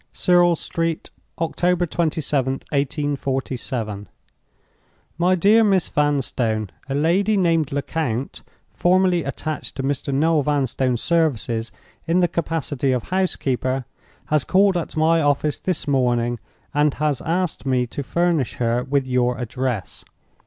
[0.13, 2.63] "Serle Street, October 27th.
[2.71, 4.07] 1847.
[5.19, 8.41] "MY DEAR MISS VANSTONE, "A lady named Lecount
[8.73, 10.11] (formerly attached to Mr.
[10.11, 11.71] Noel Vanstone's service
[12.07, 13.85] in the capacity of housekeeper)
[14.25, 16.39] has called at my office this morning,
[16.73, 20.03] and has asked me to furnish her with your address.